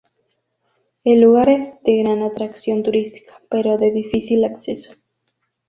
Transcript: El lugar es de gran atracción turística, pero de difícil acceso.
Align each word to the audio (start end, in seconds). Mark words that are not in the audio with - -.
El 1.03 1.21
lugar 1.21 1.47
es 1.47 1.75
de 1.83 1.97
gran 2.01 2.23
atracción 2.23 2.81
turística, 2.81 3.39
pero 3.51 3.77
de 3.77 3.91
difícil 3.91 4.43
acceso. 4.45 4.95